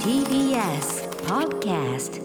[0.00, 2.20] TBS Podcast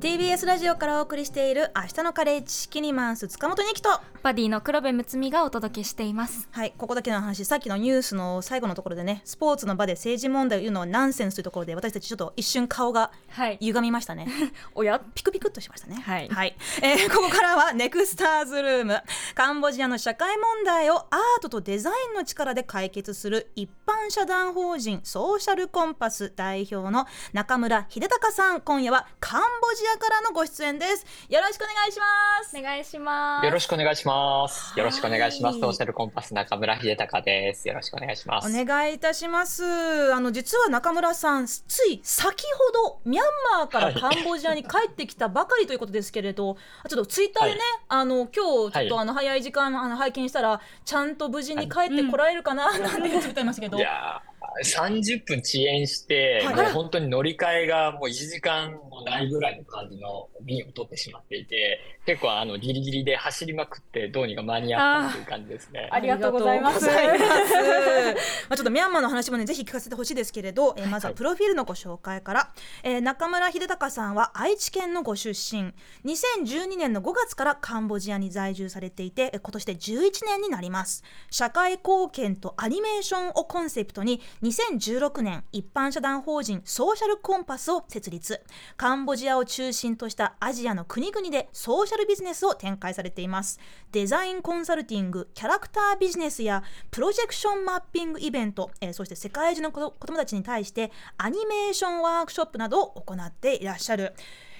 [0.00, 3.90] TBS ラジオからお送りしている明日のカレー知識にマンス塚本にきと
[4.22, 6.48] バディの黒部睦美がお届けしています。
[6.52, 13.58] はいここだけの話さっきのニュースの最後のところでねスポーツの場で政治問題を言うのはナンセンスというところで私たちちょっと一瞬顔がはい。
[13.60, 14.26] 歪みましたね。
[14.74, 15.02] おや？
[15.14, 15.96] ピクピクっとしましたね。
[15.96, 16.56] はい。
[16.82, 19.02] えーここからはネクスターズルーム。
[19.34, 28.62] カンボジアの社会問題をアートとデザインの力で解決する一般社団法人ソーシャルコンパス代表の中村秀隆さん。
[28.62, 32.04] 今夜はカンボジアからのご出演ですよろしくお願いしま
[32.48, 34.78] すお願いしますよろしくお願いします。
[34.78, 35.60] よろしくお願いしまはいす。
[35.60, 37.68] ソーシャルコンパス中村秀隆です。
[37.68, 38.48] よろしくお願いします。
[38.48, 39.64] お願いいたします。
[40.12, 42.44] あの実は中村さん、つい先
[42.74, 43.24] ほどミャン
[43.58, 53.80] マーからカンボジアに帰ってきたばかりということですけれど、あちょっとツイッターでね、はいあの今日ちょっとはいあの早い時間あの拝見したらちゃんと無事に帰ってこられるかな、なんて言ってましたけどい。
[53.80, 65.88] やー、30分遅延して、はいもう本当に乗り換えがもう1時間もないぐらいの感じの便を取ってしまっていて、結構あのギリギリで走りまくってどうにか間に合ったという感じですね。
[65.92, 66.90] ありがとうございます。
[66.90, 68.26] ありがとうございます。
[68.48, 75.72] まあちょっとミャンマーの話もねぜひ聞かせてほしいですけれど、えーまずはプロフィールのご紹介から、えー中村秀隆さんは愛知県のご出身。
[76.04, 81.02] 2012年の5月からカンボジアに在住されていてえー今年で11年になります。
[81.30, 88.40] 社会貢献とアニメーションをコンセプトに2016年一般社団法人ソーシャルコンパスを設立。
[88.76, 93.60] カンボジアを中心としたアジアの国々でソーシャルビジネスを展開されています
[93.92, 104.14] デザインコンサルティングキャラクタービジネスやプロジェクションマッピングイベント、えーそして世界中の子子供たちに対してアニメーションワークショップなどを行っていらっしゃる、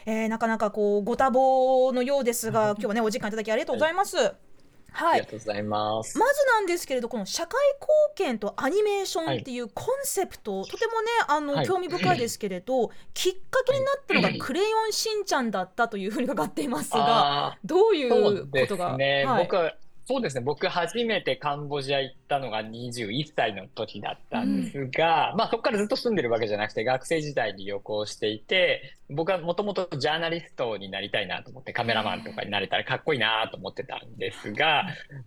[0.07, 4.17] えーなかなかこうご多忙のようですが 今日はねお時間いただきありがとうございます。
[4.17, 4.50] はい
[4.95, 6.19] ありがとうございます。
[6.19, 11.67] まずなんですけれどこの社会貢献とアニメーションっていうコンセプト、とてもねあの、はい。
[11.67, 18.97] 興味深いですけれどきっかけになったのが「クレヨンしんちゃん」だったというふうに伺っていますがあどういうことが？
[18.97, 19.25] ね。
[19.25, 19.45] はい。
[19.45, 19.75] 僕は
[20.11, 20.43] そうですね。
[20.43, 34.85] 僕初めてカンボジア行ったのが21歳の時だったんですが、まあそこからずっと住んでるわけじゃなくて学生時代に旅行していて、僕はもともとジャーナリストになりたいなと思ってカメラマンとかになれたらかっこいいなと思ってたんですが、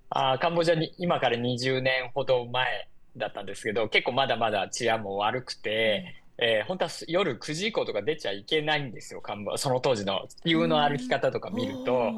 [0.09, 12.11] あーカンボジアに今から20年ほど前だったんですけど、結構まだまだ治安も悪くて、えー本当は夜9時以降とか出ちゃいけないんですよ、カンボその当時の地球の歩き方とか見ると。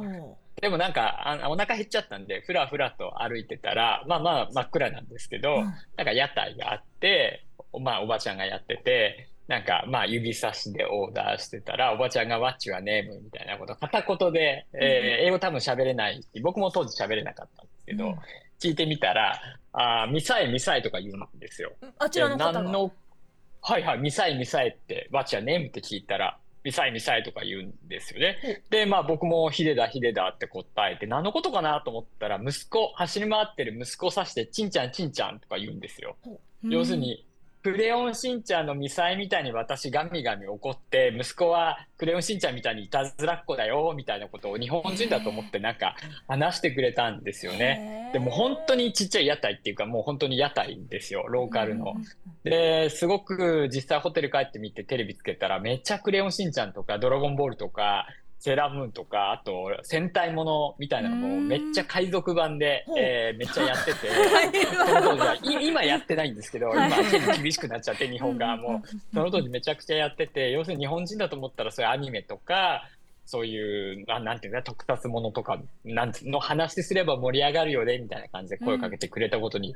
[0.62, 5.64] でもなんかあお腹減っちゃったんで、ふらふらと歩いてたら、まあまあ真っ暗なんですけど、うん
[5.98, 13.22] なんか屋台があって、おまあおばちゃんがやってて、なんかまあ指差しでオーダーしてたら、おばちゃんが What's your name?
[13.22, 18.16] みたいなこと、片言で、えー英語多分喋れないし、僕も当時喋れなかったんですけど、うん
[18.58, 19.38] 聞いてみたら、
[19.74, 21.74] あーミサイミサイとか言うんですよ。
[22.00, 22.92] あちらの方が何の、
[23.62, 25.68] はいはい、ミサイミサイって、What's your name?
[25.68, 28.64] って聞いたら、ミサイミサイとか言うんですよね。
[28.72, 36.18] で、まあ僕もヒデだヒデだって答えて、何のことかなと思ったら、息子、走り回ってる息子を指して、チンちゃんチンちゃんとか言うんですよ。
[36.64, 37.24] 要するに、
[37.66, 45.96] クレヨンしんちゃんのミサイみたいに私ガミガミ怒って、息子はクレヨンしんちゃんみたいにいたずらっ子だよ、みたいなことを日本人だと思ってなんか
[46.28, 48.12] 話してくれたんですよね。
[48.14, 51.96] でも本当にちっちゃい屋台っていうかもう本当に屋台ですよ、ローカルの。
[52.44, 58.06] で、すごく実際ホテル帰ってみてテレビつけたらめっちゃクレヨンしんちゃんとかドラゴンボールとか
[58.46, 64.08] セーラームーンとか、あと戦隊ものみたいなのもめっちゃ海賊版でえーめっちゃやってて、
[65.66, 68.84] 今やってないんですけど、今結構厳しくなっちゃって日本側も。
[69.12, 72.88] その当時めちゃくちゃやってて、要するに日本人だと思ったらそういうアニメとか、
[73.26, 79.76] そういう、ななんていうか、特撮ものとか、なんつの話すれば盛り上がるよね、みたいな感じで声をかけてくれたことに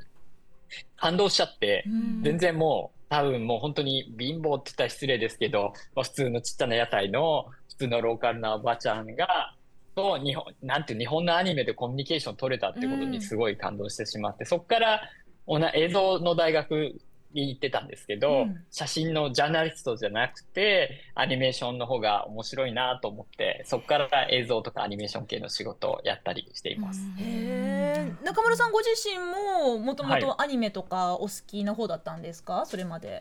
[0.96, 2.22] 感動しちゃって、うん。
[2.22, 7.46] 全然もう、多分もう本当に貧乏って言ったら失礼ですけど、まあ、普通のちっちゃな屋台の
[7.80, 9.54] 普通のローカルなおばちゃんが、
[9.94, 15.02] と日本、なんていう日本のアニメでコミュニケーション取れたってことにすごい感動してしまって、そこから
[15.46, 16.94] おな映像の大学
[17.32, 18.64] に行ってたんですけど、うん。
[18.70, 27.00] 写真のジャーナリストじゃなくて、アニメーションの方が面白いなと思って、そこから映像とかアニメーション系の仕事をやったりしています。
[27.18, 28.24] へー。
[28.24, 30.20] 中村さんご自身ももともはい。
[30.20, 33.20] とアニメとかお好きな方だったんですか、それまで。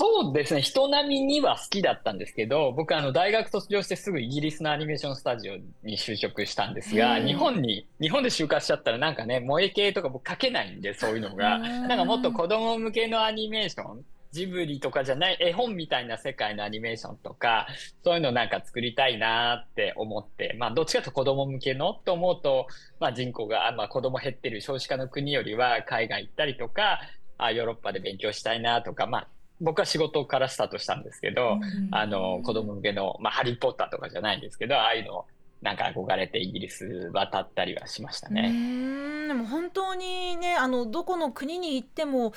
[0.00, 11.58] そうですね、人並みには好きだったんですけど、僕あの大学卒業してすぐイギリスのアニメーションスタジオに就職したんですが、日本に、日本で就活しちゃったらなんかね、萌え系とか僕書けないんで、そういうのが。
[11.58, 17.66] なんかもっと子供向けのアニメーション、ジブリとかじゃない絵本みたいな世界のアニメーションとか、
[18.04, 22.68] そういうのなんか作りたいなって思って、まあどっちかと子供向けのと思うと、
[23.00, 27.00] まあ人口が、あまあ子供減ってる少子化の国よりは海外行ったりとか、
[27.36, 29.28] あヨーロッパで勉強したいなとか、まあ、
[29.60, 31.58] 僕は仕事からスタートしたんですけど、
[31.90, 35.26] あの子供向けの、まあ、ハリー・ポッターとかじゃないんですけどああいうの
[35.62, 38.42] なんか憧れてイギリス渡ったりはしましたうね。
[38.42, 42.32] ーんでも本当にねあのどこの国に行っても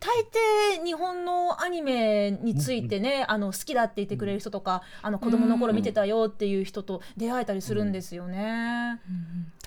[0.00, 0.08] 大
[0.80, 9.00] 抵日本のアニメについてね、あの好きだって言ってくれる人とか、あの子供の頃見てたよっていう人と出会えたりするんですよね。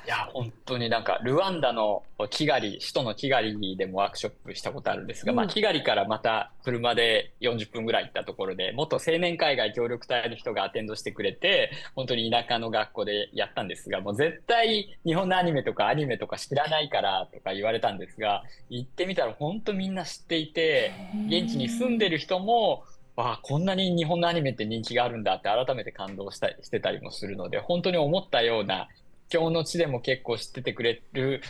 [0.05, 5.37] いや本当になんかルワンダのキガリ首都のキガリでもワークショップしたことあるんですが、うん。
[5.37, 20.91] まあ、キガリからまた車で40分ぐらい行ったところで元青年海外協力隊の人がアテンドしてくれて本当に田舎の学校でやったんですがもう絶対日本のアニメとかアニメとか知らないからとか言われたんですが行ってみたら本当みんな知っていて
[21.27, 22.83] 現地に住んでる人も
[23.15, 28.87] わあこんなに日本のアニメって人気があるんだって改めて感動したりしてたりもするので本当に思ったような
[29.33, 31.41] 今日の地でも結構知っててくれる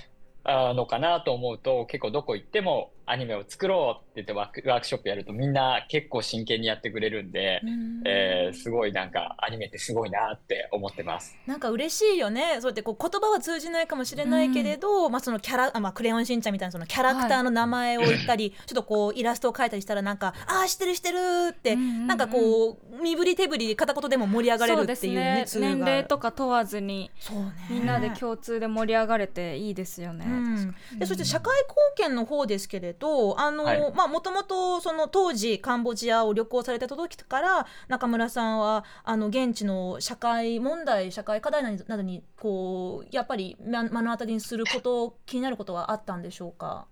[0.47, 7.61] あのかなと思うと結構どこ行ってもアニメを作ろうって言ってワークワークショップやるとみんな結構真剣にやってくれるんで、
[8.05, 11.35] えーすごいなんかアニメってすごいなって思ってます。
[11.45, 12.57] なんか嬉しいよね。
[12.61, 21.17] そうやってこう言葉は通じないかもしれないけれど、まあそのキャラあ、まあ、クレヨンしんちゃんみたいなそのキャラクターの名前を言ったり、ちょっとこうイラストを描いたりしたらなんか「ああ知ってる知ってる」
[21.51, 25.35] って、なんかこう身振り手振り片言でも盛り上がれるっていうね。
[25.41, 27.53] 熱が年齢とか問わずにそうね。
[27.69, 30.25] みんなで共通で盛り上がれていいですよね。
[30.27, 33.93] うん、でそして社会貢献の方ですけれどあの、はい。
[33.93, 46.87] まあもともとその当時カンボジアを旅行された時から中村さんはあの現地の社会問題社会課題などにこうやっぱり目目の当たりにすること気になることはあったんでしょうか？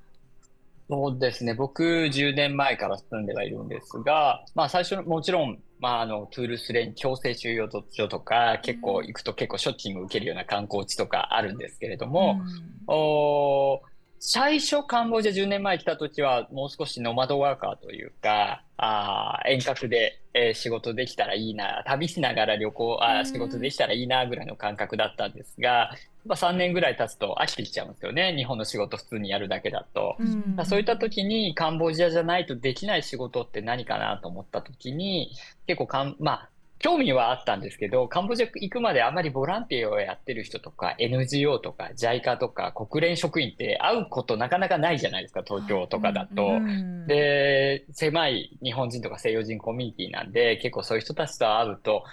[0.89, 1.53] そうですね。
[1.53, 12.39] 僕、10年前から住んではいるんですが、まあ最初の、もちろん、まああの、トゥールスレン強制収容所とか、結構行くと結構ショッキング受けるような観光地とかあるんですけれども、
[12.87, 13.79] おー
[14.25, 25.91] 最初カンボジア10年前来た時はもう少しノマドワーカーというか、あー遠隔で、えー仕事できたらいいな、旅しながら旅行、あー仕事できたらいいなぐらいの感覚だったんですが、
[26.25, 28.33] まあ、3年ぐらい経つと飽きてきちゃうんですよね。
[28.35, 30.15] 日本の仕事普通にやるだけだと。
[30.19, 35.31] うんそういった時にカンボジアじゃないとできない仕事って何かなと思った時に
[35.67, 36.49] 結構かん、まあ、
[36.83, 46.45] 興味はあったんですけど、カンボジア行くまであまりボランティアをやってる人とか NGO とか JICA とか国連職員って会うことなかなかないじゃないですか、東京とかだと。
[46.45, 52.03] うんで、狭い日本人とか西洋人コミュニティなんで、結構そういう人たちと会うと、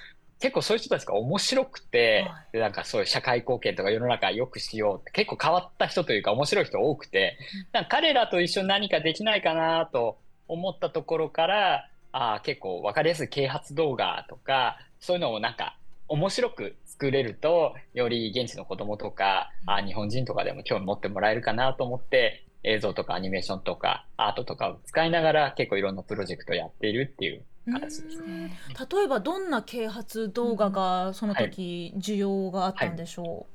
[0.41, 7.37] 結構そういう人たちが面白くて、はでなんかそういう社会貢献とか世の中良くしようって結構変わった人というか面白い人多くて、
[7.73, 15.77] なんか彼らと一緒に何かできないかなと思ったところから、あー結構わかりやすい啓発動画とか、そういうのをなんか
[16.09, 28.25] 面白く作れると、より現地の子供とか、あー日本人とかでも興味持ってもらえるかなと思って、映像とかアニメーションとかアートとかを使いながら結構いろんなプロジェクトをやっているっていう形ですね。
[28.25, 28.51] うん
[28.91, 33.47] 例えばどんな啓発動画がその時需要があったんでしょ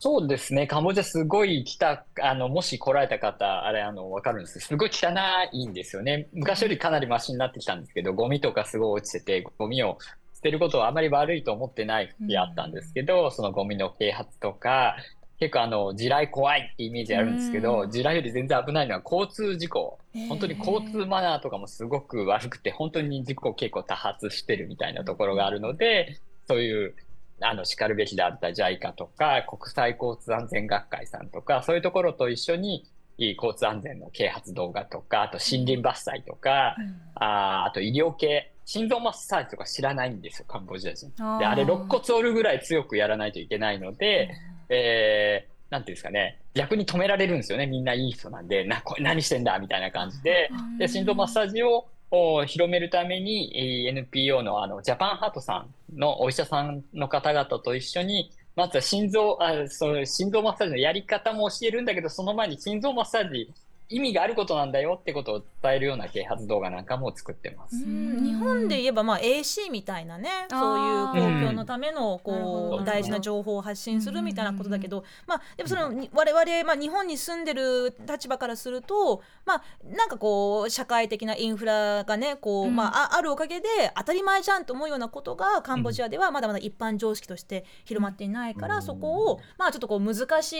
[0.00, 0.66] そうですね。
[0.68, 5.12] カンボジアすごい来た、あの、もし来られた方、あれ、あの、わかるんですすごい汚
[5.50, 6.28] いんですよね。
[6.32, 9.98] 昔よりかなりマシになってきたんですけど、ゴミとかすごい落ちてて、ゴミを
[10.34, 14.96] 捨てることはあまり悪いと思ってない時あったんですけど、そのゴミの啓発とか、
[15.38, 17.90] 結構あの、地雷怖いってイメージあるんですけど、うん。
[17.90, 19.98] 地雷より全然危ないのは交通事故。
[20.14, 26.18] う本当に交通マナーとかもすごく悪くて、本当に事故結構多発してるみたいなところがあるので、
[26.48, 26.94] そういう、
[27.40, 32.84] あの、叱るべきであった JICA とか、国際交通安全学会さんとか、そういうところと一緒に、
[33.18, 36.76] 交通安全の啓発動画とか、あと森林伐採とか、
[37.14, 41.10] あーあと医療系、心臓マッサージとか知らないんですよ、カンボジア人。
[41.38, 44.30] で、あれ、肋骨折るぐらい強くやらないといけないので、
[44.68, 63.52] えー、なんていうんですかね、逆に止められるんですよね、みんないい人なんで、なこれ何してんだみたいな感じで、で心臓マッサージをお広めるために、えー NPO のあのジャパンハートさんのお医者さんの方々と一緒に、まずは心臓あその心臓マッサージのやり方も教えるんだけど、その前に心臓マッサージ、
[63.90, 67.76] 意味があることなんだよってことを伝えるような啓発動画なんかも作ってます。
[67.76, 68.22] うん。
[68.24, 72.82] 日本で言えばまあ AC みたいなねそういう公共のためのこど。
[72.82, 82.76] う大事な情報を発信するみたいなことだけどまあでもそのに我々まあ日本に住んでる立場からするとまあなんかこう社会的なインフラがねこううん。
[82.76, 83.66] まあああるおかげで
[83.96, 90.52] 当たり前じゃんと思うようなことがカンボジアではまだまだ一般常識として広まっていないからそこをまあちょっとこう難し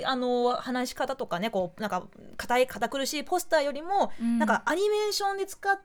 [0.00, 2.06] いあの話し方とかねこうなんか
[2.36, 4.38] 硬い堅苦しいポスターよりもうん。
[4.38, 5.78] なんかアニメーションで使っ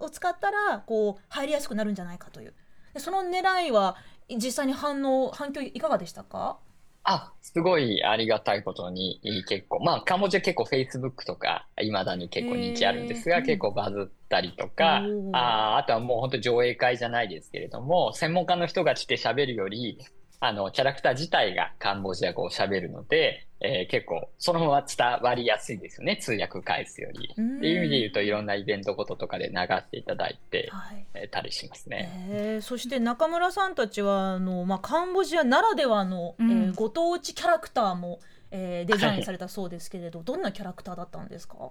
[0.00, 2.54] を使ったらこう入りやすくなるんじゃないかという。
[2.94, 3.96] でその狙いは
[4.28, 6.58] 実際に反応反響いかがでしたか？
[7.04, 15.02] あ、すごいありがたいことに結構、まあカンボジア結構 Facebook とか未だに結構人気あるんですが、結構バズったりとか、
[15.32, 19.98] あー、あとはもう本当上映会じゃないですけれども、専門家の人が来て喋るより、
[20.44, 27.32] あの、キャラクター自体がカンボジア語を喋るので、えー結構そのまま伝わりやすいですよね、通訳返すより。
[27.36, 27.58] うん。
[27.58, 31.06] っていう意味で言うといろんなイベントごととかで流していただいて、はい。
[31.14, 32.10] えーたりしますね。
[32.28, 32.60] えー。
[32.60, 36.50] そして中村さんたちはあの、まあ、カンボジアならではの、うん。
[36.50, 38.18] えーご当地キャラクターも、
[38.50, 41.70] えーデザインされたそうですけれど、どんなキャラクターだったんですか？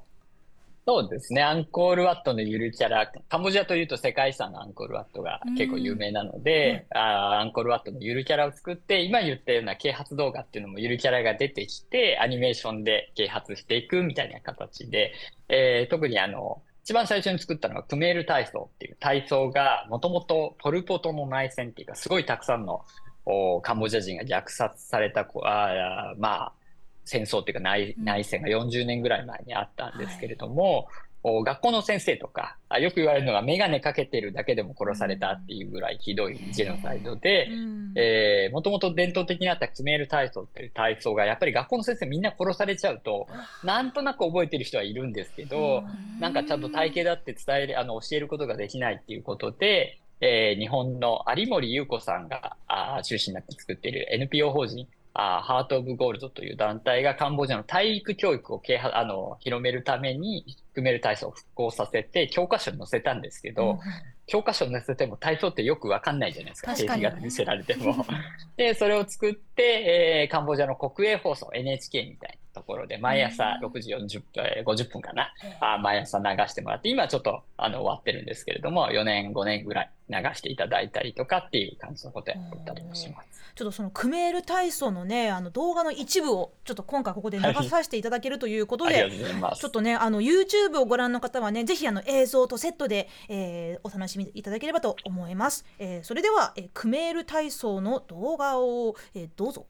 [0.87, 1.43] そうですね。
[1.43, 15.13] アンコールワットのゆるキャラ、カンボジアというと世界遺産のアンコールワットが結構有名なので、あーアンコールワットのゆるキャラを作って、今言ったような啓発動画っていうのもゆるキャラが出てきて、アニメーションで啓発していくみたいな形で、
[15.49, 22.83] えー特にあの、一番最初に作ったのはクメール体操っていう体操がもともとポル・ポトの内戦っていうか、すごいたくさんの
[23.25, 26.53] おカンボジア人が虐殺されたこあーまあ、
[27.11, 28.05] 戦争っていうか内うん。
[28.05, 30.87] 内戦が40年ぐらい前にあったんですけれども、
[31.23, 37.47] お学校の先生とかあよく言われるのが眼鏡かけてるだけでも殺されたっていうぐらいひどいジェノサイドで、
[37.95, 43.27] えー、もともと伝統的にあったクメール体操っていう体操がやっぱり学校の先生みんな殺されちゃうと
[43.63, 45.83] なんとなく覚えてる人はいるんですけど、
[46.19, 52.55] なんかちゃんと体系だって伝える、あの、教えることができないっていうことで、えー日本の有森裕子さんが
[53.03, 63.79] 中心になって作っている NPO 法人、あーハート・オブ・ゴールドという団体がカンボジアの体育教育を啓発あの広めるために、クメール体操を復興させて、教科書に載せたんですけど、
[64.27, 67.01] 教科書に載せても体操ってよくわかんないじゃないですか、確かに。
[67.01, 68.05] ページが見せられても。
[68.55, 83.41] で、それを作って、えーカンボジアの国営放送、NHK みたいなところで、毎朝6時40分、えー50分かな、あー毎朝流してもらって、今ちょっとあの終わってるんですけれども、4年、5年ぐらい流していただいたりとかっていう感じのことやってたりもします。
[83.53, 89.55] ちょっとそのクメール体操のねあの動画の一部をちょっと今回ここで流させていただけるということで、ありがとうござい。
[89.57, 99.65] ちょっとねあの YouTube をご覧の方はねぜひあの映像とセットで、えーお楽しみいただければと思います、えーそれでは、えークメール体操の動画を、えーどうぞ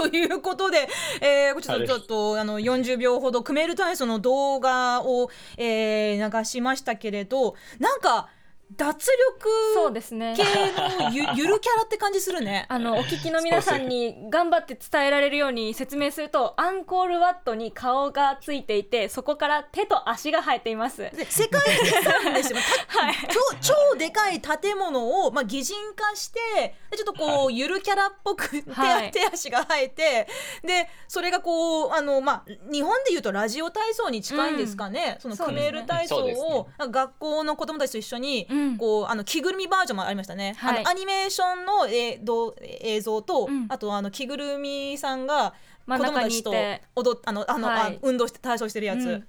[0.00, 0.88] ということで、
[1.20, 1.86] えー、ちょっはい。
[1.86, 8.28] とちょっとあの40秒ほどクメール体操の動画を、えー流しましたけれどなんか
[8.76, 10.34] 脱力そうですね。
[10.36, 12.66] 系のゆ ゆるキャラって感じするね。
[12.68, 20.98] あのお聞きの皆さんに頑張って伝えられるように説明するとアンコールワットに顔がついていてそこから手と足が生えています。
[20.98, 22.58] で世界遺産ですよ、
[22.94, 23.14] たはい。
[23.60, 29.10] 超超でかい建物を、まあ、擬人化してでちょっとこう、ゆるキャラっぽく手,、はい。
[29.10, 30.28] 手足が生えて
[30.62, 36.46] でそれがこうあの、まあ、日本でいうとラジオ体操に近いんですかね、そのクメール体操そうですね。
[36.46, 40.78] を、学校の子供たちと一緒に、うんこうあの着ぐるみバージョンもありましたね、はい。
[40.80, 43.66] あのアニメーションの、えーどう映像と、うん。
[43.68, 45.54] あとあの着ぐるみさんが
[45.86, 46.52] 子供たちと
[46.96, 47.96] 踊っあのあの、はい。
[47.96, 49.26] あ運動して体操してるやつ、うん。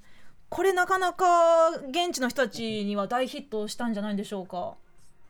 [0.49, 4.75] これなかなか現地の人たちには大ヒットしたんじゃないでしょうか。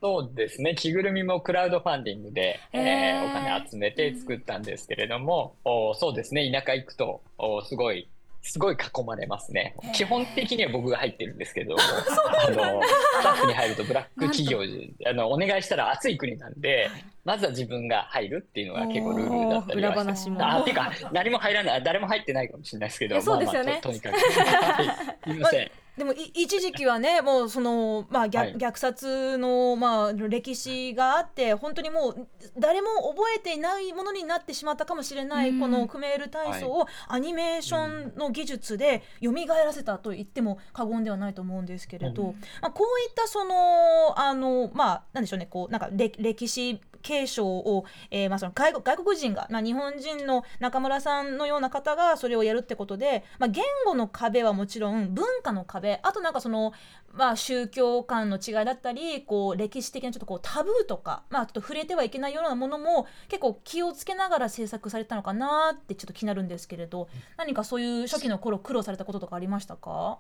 [0.02, 0.74] そうですね。
[0.74, 3.28] 着ぐるみもクラウドファンディングで、えへー。
[3.28, 6.52] ーお金集めて作ったんですけれども、おそうですね。
[6.52, 8.10] 田舎行くと、おすごい、
[8.42, 9.76] すごい囲まれますね。
[9.94, 11.78] 基本的には僕が入ってるんですけども、
[12.48, 16.90] あの、スタッフに入るとブラック企業で、あの、お願いしたら暑い国なんで、
[17.24, 20.40] まずは自分が入るっていうのが結構ルールだったりはおー裏話も。
[20.44, 23.72] あ、ていうか、何も入らない、誰も入ってないかもしれないですけど、そうですよね。
[23.72, 24.16] まあまあととにかく。
[24.16, 25.32] はい。
[25.32, 25.72] すいません。
[26.02, 28.56] でもい一時期はねもうその、まあ虐はい。
[28.56, 32.28] 虐殺の、まあ、歴史があって本当にもう
[32.58, 35.60] 誰も覚えていないものになってしまったかもしれない、うん。
[35.60, 42.32] このクメール体操をアニメーションの技術で蘇らせたと言っても過言ではないと思うんですけれど、うん。
[42.64, 56.72] まあ、こういったそのあのまあなんでしょうねこうなんか歴歴史継承を、えーまあ、その外国外国人が、まあ、日本人の中村さんのような方がそれをやるってことで、まあ、言語の壁はもちろん文化の壁であとなんかその、
[57.14, 70.20] まあ、宗教観の違いだったりこう歴史的なちょっとこうタブーとか、まあ、ちょっと触れてはいけないようなものも結構気をつけながら制作されたのかなってちょっと気になるんですけれど何かそういう初期の頃苦労されたこととかありましたか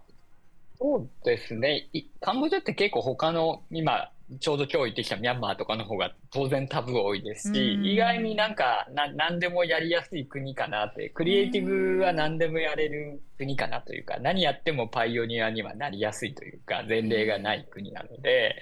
[0.77, 1.89] そうですね。
[2.21, 7.85] カンボジアって結構他の今ちょうど今日行ってきたミャンマーとかの方が当然タブー多いですし、うん。
[7.85, 18.55] 意外になんかな何でもやりやすい国かなって、クリエイティブは何でもやれる国かなというか、何やってもパイオニアにはなりやすいというか、前例がない国なので、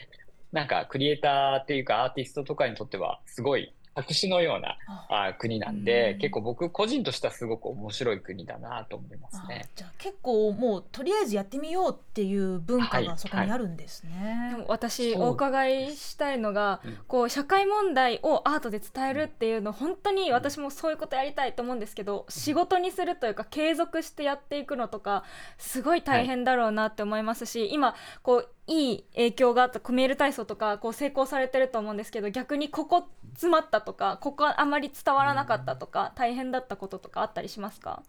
[0.51, 4.77] なんかクリエイターっていうかアーティストとかにとってはすごい白紙のような
[5.09, 5.33] あ。
[5.33, 6.19] 国なんで、うん。
[6.19, 9.69] 結構僕個人としてはすごく面白い国だなと思いますあね。
[9.75, 14.51] じゃあ結構もうとりあえずやってみようっていう文化はいがそこにあるんですね。
[14.51, 25.23] でも私お伺いしたいのがうんこう社会問題をアートで伝えるっていうの本当に私もそういうことやりたいと思うんですけど仕事にするというか継続してやっていくのとか
[25.57, 38.03] すごい大変だろうなって思いますし、今こういい影響があったクメール体操とかこう成功されてると思うんですけど逆にここ詰まったとかここあまり伝わらなかったとか大変だったこととかあったりしますか？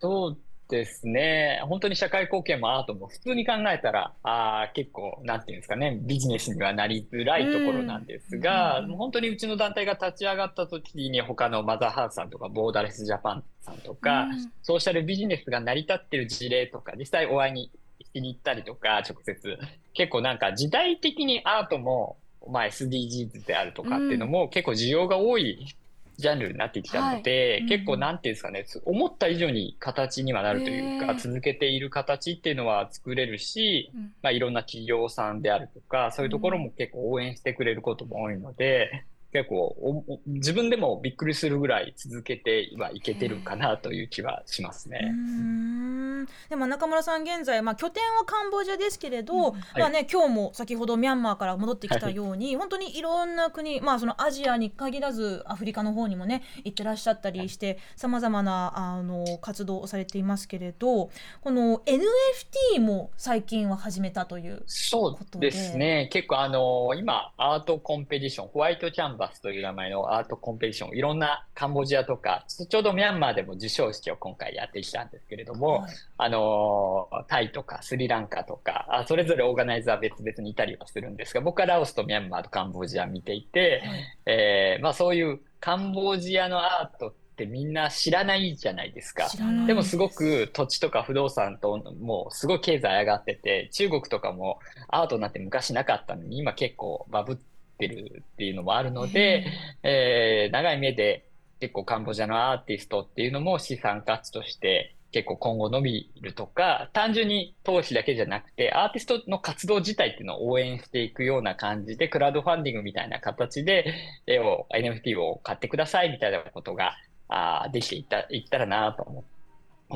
[0.00, 1.60] そうですね。
[1.64, 14.50] 本当に社会貢献もアートも普通に考えたら、あー結構、なんていうんですかね、ビジネスにはなりづらいところなんですが、うん本当にうちの団体が立ち上がった時に他のマザーハウスさんとか、ボーダレスジャパンさんとか、うん。
[14.62, 17.70] ソーシャルビジネスが成り立ってる事例とか、実際お会いに
[18.14, 19.58] しに行ったりとか、直接、
[19.94, 22.16] 結構なんか時代的にアートも、
[22.48, 25.76] まあ SDGs であるとかっていうのも結構需要が多い
[26.18, 34.12] ジャンルになってきたので、うん結構なんていうんですかね、思った以上に形にはなるというか、続けている形っていうのは作れるし、うん。
[34.22, 46.26] まあいろんな企業さんであるとか、そういうところも結構応援してくれることも多いので、結構自分でもびっくりするぐらい続けてはいけてるかなという気はしますうね。
[46.48, 61.10] でも中村さん現在、まあ、拠点はカンボジアですけれど、うんまあね、今日も先ほどミャンマーから戻ってきたように、本当にいろんな国、まあ、そのアジアに限らずアフリカの方にもね行ってらっしゃったりしてさまざまなあの活動をされていますけれど
[61.40, 64.62] この NFT も最近は始めたという。
[64.66, 66.08] そうですね。
[66.12, 75.92] 結構あの、今、アートコンペティション、ホワイトキャンバスという名前のアートコンペティション、いろんなカンボジアとか、ちょうどミャンマーでも授賞式を今回やってきたんですけれども、はい。
[76.18, 83.82] あの、タイとかスリランカとか、あそれぞれオーガナイザー別々にいたりはするんですが、僕はラオスとミャンマーとカンボジア見ていて、
[84.26, 89.28] えーまあそういうカンボジアのアートってみんな知らないじゃないですか。
[89.28, 94.58] 知らないでもすごく土地とか不動産ともうすごい経済上がってて、中国とかも
[94.88, 97.36] アートなんて昔なかったのに今結構バブっ
[97.78, 99.44] てるっていうのもあるので、
[99.82, 101.28] えー長い目で
[101.60, 113.94] 結構カンボジアのアーティストっていうのも資産価値として結構今後伸びるとか、単純に投資だけじゃなくて、アーティストの活動自体っていうのを応援していくような感じで、クラウドファンディングみたいな形で、
[114.26, 116.96] 絵を、NFT を買ってくださいみたいなことが、
[117.28, 119.24] あーできていった、いったらなと思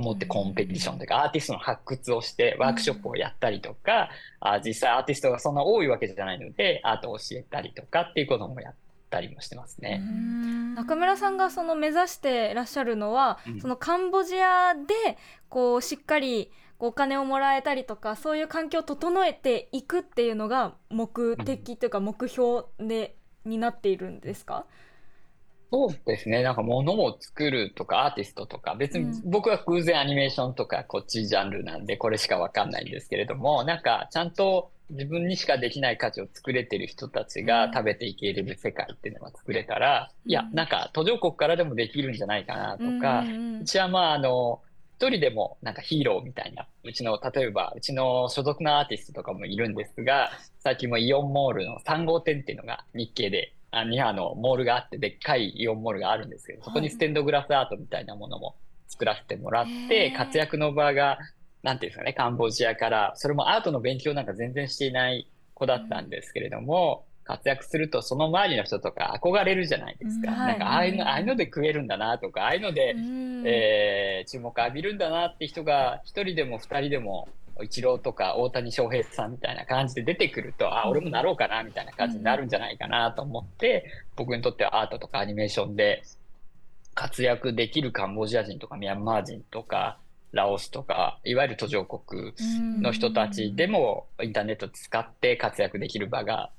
[0.00, 8.74] 思ってコンペティションというか、アーティストの発掘をして、ワークショップをやったりとか、あー実際アーティストがそんな多いわけじゃないので、アートを教えたりとかっていうこともやっ
[9.10, 10.02] たりもしてますね。
[10.74, 13.60] 中村さんがその目指してらっしゃるのは、うん。
[13.60, 15.16] そのカンボジアで
[15.48, 24.66] こうしっかりお金をもらえたりとかそういう環境を整えていくっていうのが目的というか目標で、になっているんですか？
[25.70, 26.42] そうですね。
[26.42, 29.30] なんか物を作るとかアーティストとか、別にうん。
[29.30, 43.24] 僕は偶然アニメーションとかこっちジャンルなんでこれしかわかんないんですけれども、なんかちゃんと自分にしかできない価値を作れてる人たちが食べていけれる世界っていうのが作れたら、いや、なんか途上国からでもできるんじゃないかなとか、
[43.60, 44.60] うちはまああの、
[44.98, 58.56] 一人でもなんかヒーローみたいな、うちの、例えばうちの所属のアーティストとかもいるんですが、最近もイオンモールの3号店っていうのが日系で、あにあの、モールがあって、でっかいイオンモールがあるんですけど、そこにステンドグラスアートみたいなものも
[58.88, 60.16] 作らせてもらっへて、ー。
[60.16, 61.18] 活躍の場が、
[61.62, 70.30] なんていうんですかね、カンボジアから、それもアートの勉強なんか全然していない子だったんですけれども、活躍するとその周りの人とか憧れるじゃないですか。
[70.30, 70.48] うんはい。
[70.50, 73.42] なんかああいうの、ああいうので食えるんだなとか、ああいうので、うん。
[73.46, 77.28] えー注目浴びるんだなって人が一人でも二人でも
[77.62, 86.02] イチローとか大谷翔平さんみたいな感じで出てくると、あ、俺もなろうかなみたいな感じになるんじゃないかなと思って、僕にとってはアートとかアニメーションで
[86.94, 89.98] 活躍できるカンボジア人とかミャンマー人とか
[90.32, 92.32] ラオスとか、いわゆる途上国
[92.82, 96.50] の人たちでもインターネット使って活躍できる場が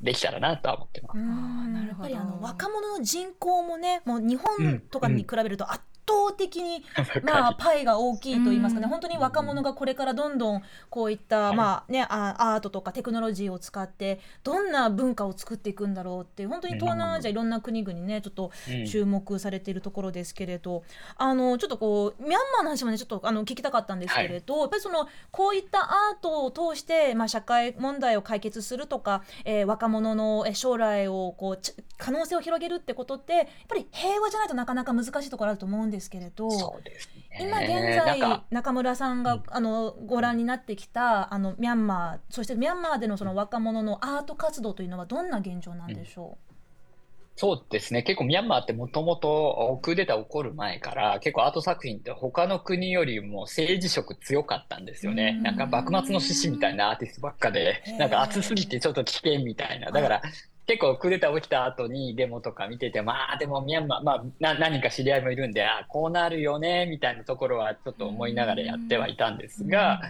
[0.00, 1.18] できたらなとは思ってます。
[1.18, 1.72] うん。
[1.72, 2.08] なるほど。
[2.08, 6.84] やっぱりあの若者の人口もねもう日本とかに比べると圧倒的に
[7.22, 11.56] まあパイが大きいと言いますかね、本当に若者がこれからどんどんこういった、はい。
[11.56, 18.86] まあねあアートとかテクノロジーを使ってどんな文化を作っていくんだろうって本当に東南アジアいろんな国々ねちょっとうん。
[18.86, 20.82] 注目されているところですけれど、
[21.16, 36.48] あのちょっとこうミャンマーの話もねちょっとあの聞きたかったんですけれど、やっぱりそのこういったアートを通して、まあ、社会問題を解決するとか、えー若者のえー将来をこうち可能性を広げるってことってやっぱり平和じゃないとなかなか難しいところあると思うんですけれど。
[36.48, 37.38] ね。
[37.40, 37.68] 今現
[38.04, 46.38] 在中村さんが、うんあのご覧になってきたあのミャンマーそしてミャンマーでのその若者のアート活動というのはどんな現状なんでしょ
[47.38, 48.02] そうですね。
[48.02, 55.42] 結構ミャンマーってもともとクーデター起こる前から結構アート作品って他の国よりも政治色強かったんですよねうん。
[55.44, 59.92] なんか幕末の志士みたいなアーティストばっかでなんか熱すぎてちょっと危険みたいな。
[59.92, 60.22] だから
[60.68, 70.02] 結構クーデター起きた後にデモとか見てて、まあでもミャンマー、まあな何人か知り合いもいるんで、あこうなるよね、みたいなところはちょっと思いながらやってはいたんですが、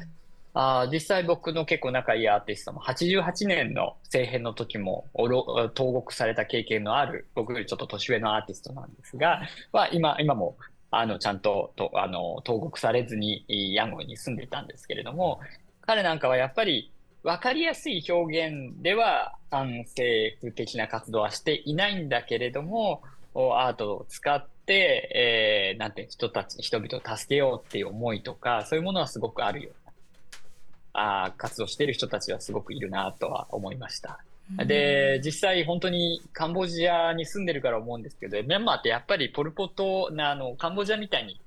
[0.54, 9.42] あー実際僕の結構仲いいアーティストも88年の政変の時もおろ投獄された経験のある僕よりちょっと年上のアーティストなんですが、
[9.72, 10.56] まあ、今今も
[10.90, 15.38] あのちゃんととあの投獄されずにヤンゴンに住んでいたんですけれども
[15.82, 16.90] 彼なんかはやっぱり
[17.28, 23.02] 分かりやすい表現では反政府的な活動はしていないんだけれども
[23.34, 29.92] おアートを使って、えーなんて人たち人々を助けようっていう思いとかそういうものはすごくあるような
[30.94, 34.20] あー活動している人たちはすごくいるなとは思いました。
[34.56, 41.38] で、実際本当にカンボジアに住んでるから思うんですけど、ミャンマーってやっぱりポルポトなあのカンボジアみたいに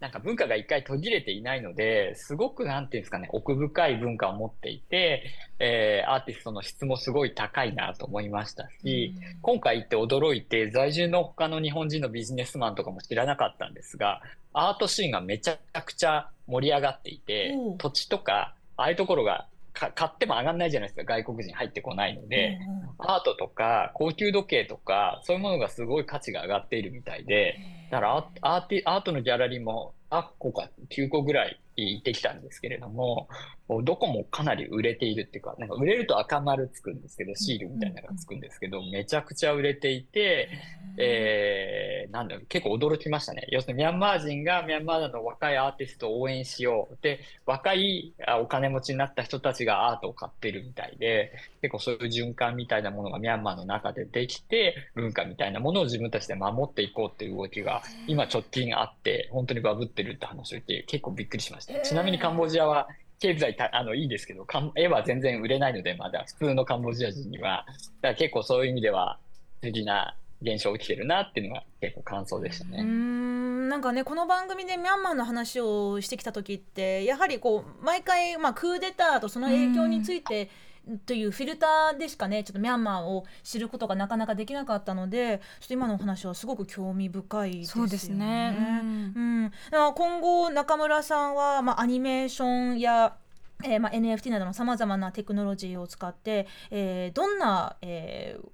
[0.00, 5.24] なんか文化が一回途切れていないので、すごくなんていうんですかね、奥深い文化を持っていて、
[5.58, 14.22] えーアーティストの質もすごい高いなと思いましたし、今回行って驚いて、在住の他の日本人のビジネスマンとかも知らなかったんですが、
[14.54, 22.88] アートシーンがめちゃくちゃ盛り上がっていて土地とか、ああいうところがか買っても上がんないじゃないですか、外国人入ってこないので、うんうん。
[22.98, 27.58] アートとか高級時計とか、そういうものがすごい価値が上がっているみたいで、
[27.90, 33.28] だからアーティアートのギャラリーも8個か9個ぐらい行ってきたんですけれども、
[33.84, 40.48] どこもかなり売れているっていうか、なんか売れると赤丸つくんですけど、シールみたいなのがつくんですけど、めちゃくちゃ売れていて、
[40.98, 43.46] えー、なんだろう、結構驚きましたね。
[43.50, 46.98] 要するにミャンマー人がミャンマーの若いアーティストを応援しよう。
[47.00, 61.78] で、若いあお金持ちになった人たちがアートを買ってるみたいで、結構そういう循環みたいなものがミャンマーの中でできて、文化みたいなものを自分たちで守っていこうっていう動きが今直近あって、本当にバブってるって話を言って結構びっくりしました。
[61.80, 67.66] ちなみにカンボジアは経済たあのいいですけど、カン絵は全然売れないので、まだ普通のカンボジア人には。
[67.66, 69.18] だから結構そういう意味では、
[69.60, 72.82] 不思議な現象起きてるなっていうのが結構感想でしたね。
[72.82, 80.48] んなんかねこの番組でミャンマーの話をしてきた時ってやはりこう毎回、まあ、クーデターとその影響について
[81.06, 87.88] というフィルターでしかねちょっとミャンマーを知ることがなかなかできなかったのでちょっと今のお話はすごく興味深いですよね。
[87.88, 88.56] そうですね。
[88.58, 89.52] うんうん、
[89.94, 93.16] 今後中村さんは、まあ、アニメーションや、
[93.64, 98.48] えーまあ、NFT などのさまざまなテクノロジーを使って、えーどんな、えー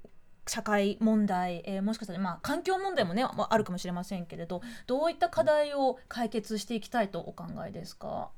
[0.48, 8.30] 社会問題、えーもしかしたら、まあ、環境問題もね、まあ、あるかもしれませんけれどどういった課題を解決していきたいとお考えですか、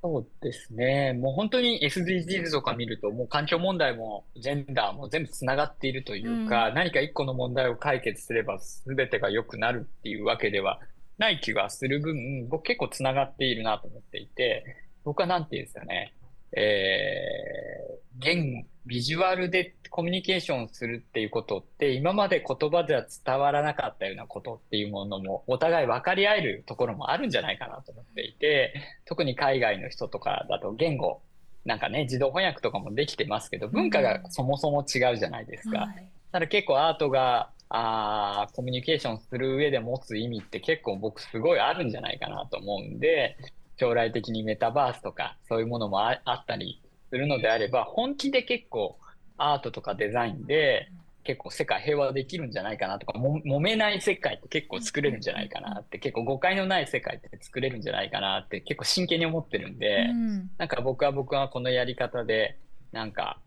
[0.00, 1.12] そうですね。
[1.12, 10.80] もう本当に SDGs とか見ると、もう環境問題もジェンダーも全部つながっているというか、何か一個の問題を解決すれば全てが良くなるっていうわけでは
[11.18, 14.64] ない気がする分、僕結構つながっているなと思っていて、
[15.04, 16.14] 僕はなんていうんですかね、
[16.52, 31.20] えー、言ビジュアルでコミュニケーションするっていうことって、今まで言葉では伝わらなかったようなことっていうものも、お互い分かり合えるところもあるんじゃないかなと思っていて、特に海外の人とかだと言語、
[31.64, 35.80] なんかね、自動翻訳とかもできてますけど、文化がそもそも違うじゃないですか。
[35.80, 43.36] はいただ結構アートが、あーコミュニケーションする上で持つ意味って結構僕すごいあるんじゃないかなと思うんで、
[43.78, 48.98] 将来的にメタバースとかそういうものもああったりするのであれば、本気で結構
[49.36, 50.90] アートとかデザインで
[51.24, 62.58] 結構世界平和できるんじゃないかなとか、も揉めない世界って結構作れるんじゃないかなって、結構誤解のない世界って作れるんじゃないかなって結構真剣に思ってるんで、うんなんか僕は僕はこのやり方で、
[62.92, 63.38] なんか、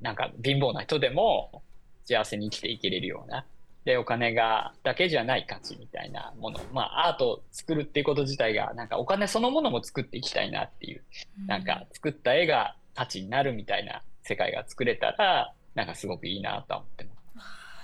[0.00, 1.62] なんか貧乏な人でも
[2.04, 3.44] 幸せに生きていけれるような。
[3.84, 6.60] で、お金が、だけじゃない価値みたいなもの。
[6.72, 11.02] まあ、アートを作るっていうこと自体が、なんかお金そのものも作っていきたいなっていう。
[11.46, 17.20] なんか作った絵が価値になるみたいな世界が作れたら、なんかすごくいいなとは思ってます。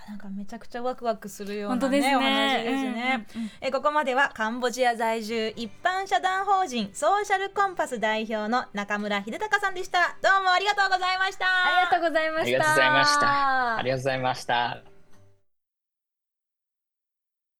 [0.09, 13.77] なんかめちゃくちゃワクワクするような、ね、本当ですねお話ですね、うんうんうんえここまではカンボジア在住一般社団法人ソーシャルコンパス代表の中村秀隆さんでしたどうもありがとうございましたありがとうございましたありがとうございました。
[13.77, 14.96] ありがとうございました。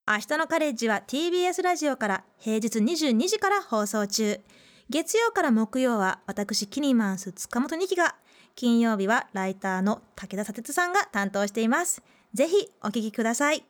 [0.09, 4.39] 明日のカレッジは TBS ラジオから平日22時から放送中。
[4.89, 8.15] 月曜から木曜は私キニマンス塚本二希が。
[8.55, 12.05] 金曜日はライターの武田砂鉄さんが担当しています。
[12.33, 13.65] ぜひお聞きください。